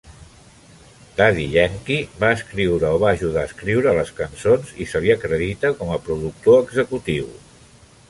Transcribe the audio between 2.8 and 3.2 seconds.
o va